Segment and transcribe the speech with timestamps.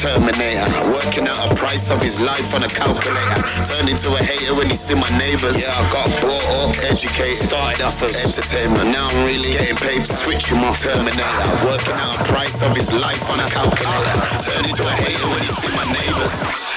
[0.00, 0.64] terminator.
[0.88, 3.36] Working out a price of his life on a calculator.
[3.68, 5.60] Turned into a hater when he see my neighbors.
[5.60, 8.88] Yeah, I got brought up, educated, started off as entertainment.
[8.96, 11.28] Now I'm really getting paper, switch him off, terminator.
[11.68, 14.16] Working out a price of his life on a calculator.
[14.40, 16.69] Turned into a hater when he see my neighbors.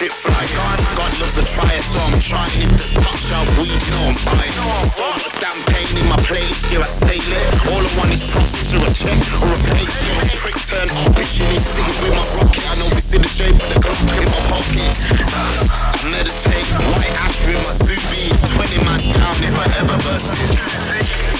[0.00, 2.64] Spaceship fly on, God loves a try so I'm trying.
[2.64, 4.88] If there's touch out, we know I'm buying.
[4.88, 7.44] So much damn pain in my place, here I stay lit.
[7.68, 9.84] All I want is profit to a check or a pay.
[9.84, 12.64] You know, prick turn up, bitch in his city with my rocket.
[12.72, 14.88] I know we see the shape of the gun in my pocket.
[15.36, 18.40] I meditate, white ash with my suit beats.
[18.56, 21.39] 20 man down if I ever burst this.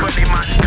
[0.00, 0.59] 20 man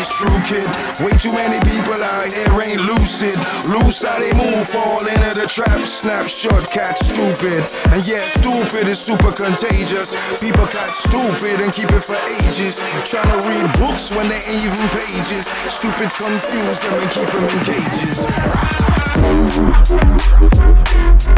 [0.00, 0.64] it's true, kid.
[1.04, 3.36] Way too many people out here ain't lucid.
[3.68, 5.86] Loose how they move, fall into the trap.
[5.86, 7.62] Snapshot, catch stupid.
[7.92, 10.16] And yeah, stupid is super contagious.
[10.40, 12.80] People catch stupid and keep it for ages.
[13.04, 15.46] Trying to read books when they ain't even pages.
[15.68, 18.26] Stupid confuse them and keep them in cages.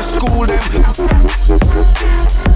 [0.02, 2.51] School them.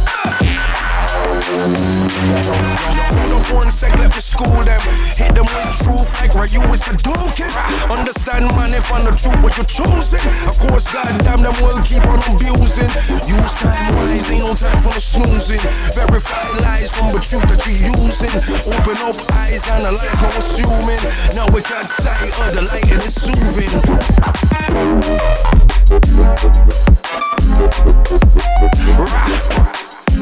[3.17, 4.81] Hold up one sec, let me school them.
[5.15, 7.39] Hit them with truth like where you is the Duke.
[7.87, 10.25] Understand, man, if I'm the truth, what you're choosing.
[10.51, 12.91] Of course, goddamn, them will keep on abusing.
[13.31, 15.63] Use time wise, ain't no time for no snoozing.
[15.95, 18.35] Verify lies from the truth that you're using.
[18.67, 21.03] Open up eyes, analyze, no assuming.
[21.39, 23.71] Now we got sight of the light and it's soothing.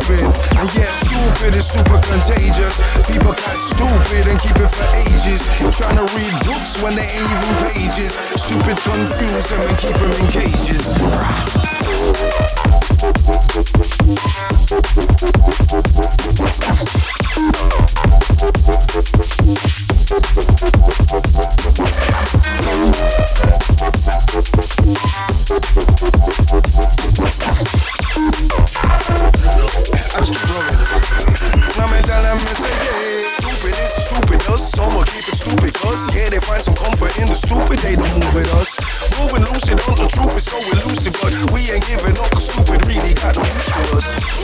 [0.00, 0.26] stupid.
[0.58, 2.82] And yeah, stupid is super contagious.
[3.06, 5.48] People catch stupid and keep it for ages.
[5.76, 8.14] Trying to read books when they ain't even pages.
[8.34, 10.94] Stupid confuse them and keep them in cages.
[22.06, 22.13] I
[41.52, 44.34] we ain't giving up, cause stupid really got no use to us.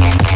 [0.00, 0.28] Point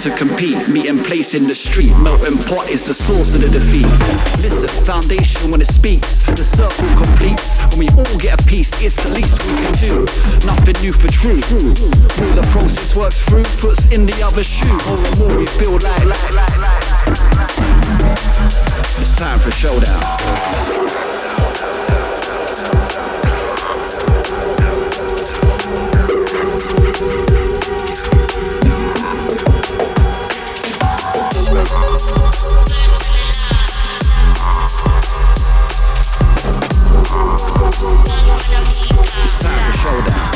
[0.00, 0.68] To compete.
[0.68, 3.84] Meeting place in the street, melting pot is the source of the defeat.
[4.40, 7.60] Listen, foundation when it speaks, the circle completes.
[7.70, 10.06] When we all get a piece, it's the least we can do.
[10.46, 11.44] Nothing new for truth.
[11.52, 14.66] All the process works through, puts in the other shoe.
[14.88, 16.84] More and more we feel like, like, like, like.
[18.96, 20.00] It's time for showdown.
[39.80, 40.29] Showdown.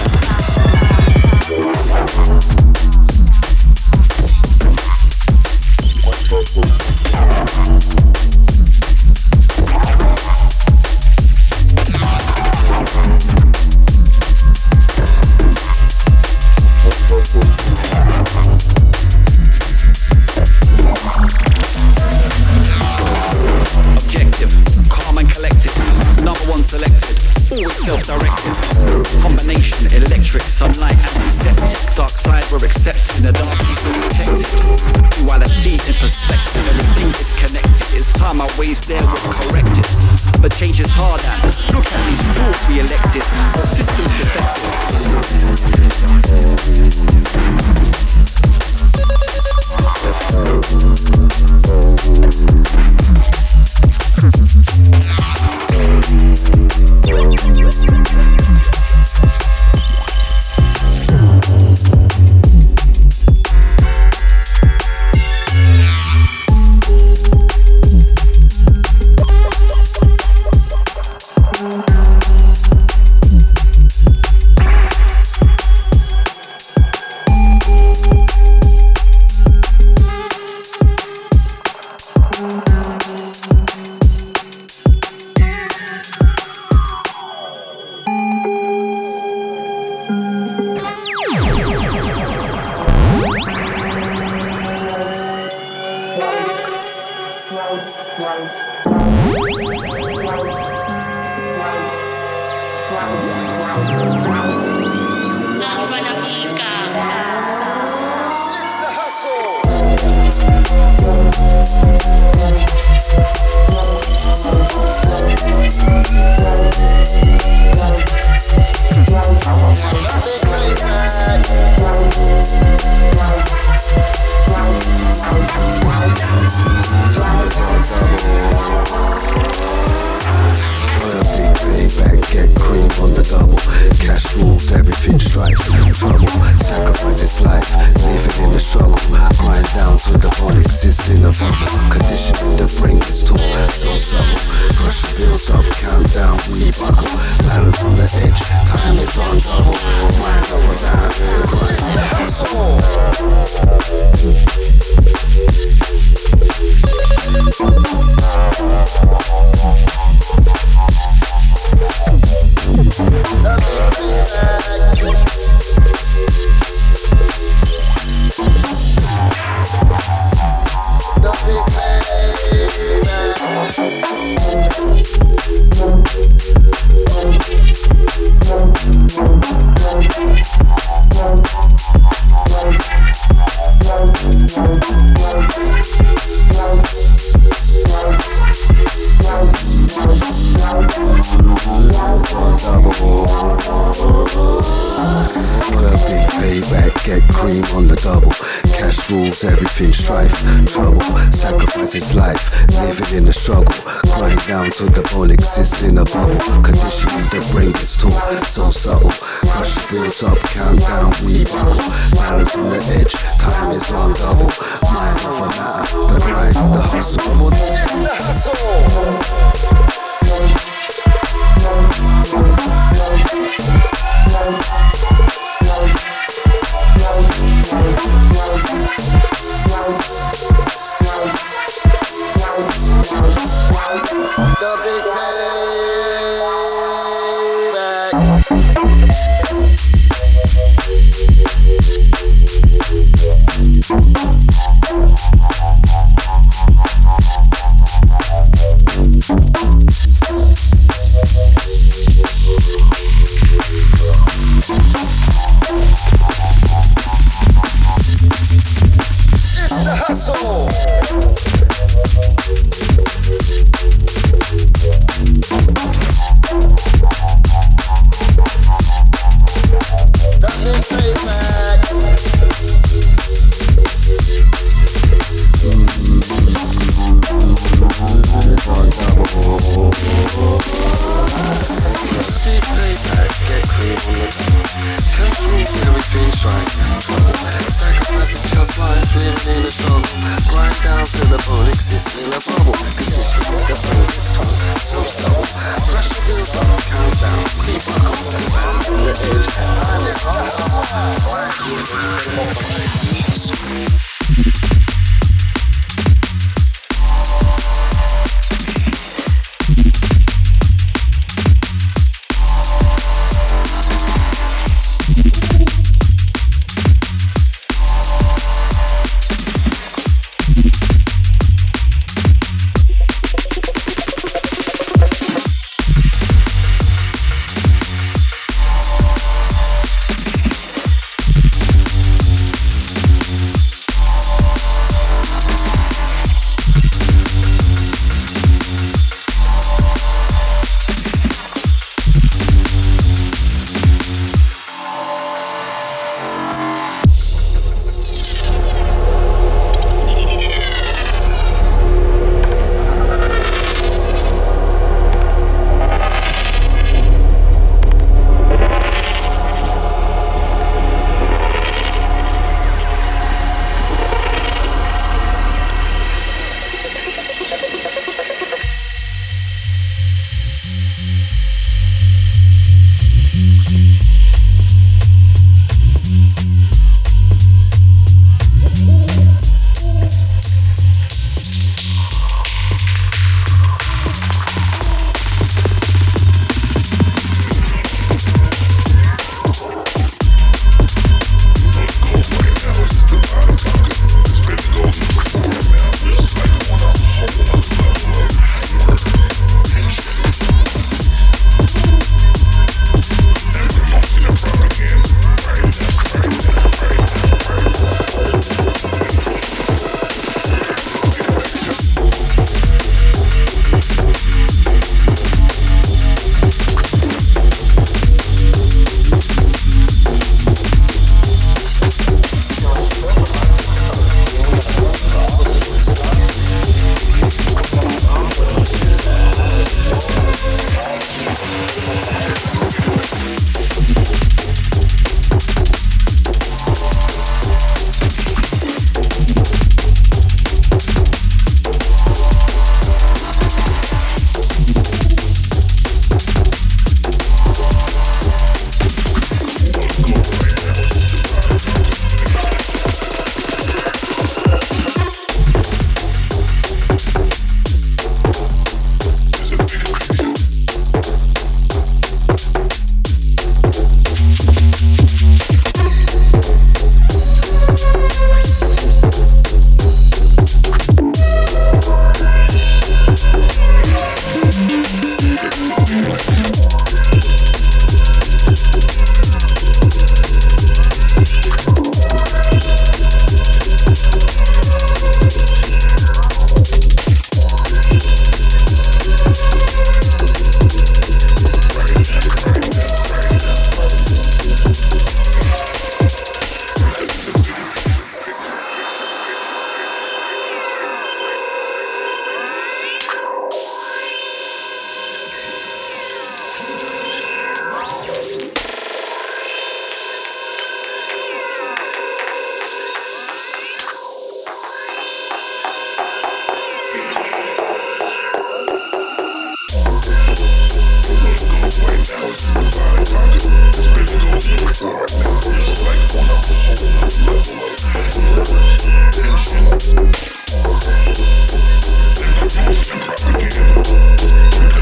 [522.25, 522.41] Because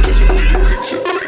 [0.06, 1.21] it's a bigger picture.